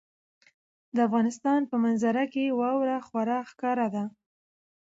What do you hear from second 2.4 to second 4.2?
واوره خورا ښکاره ده.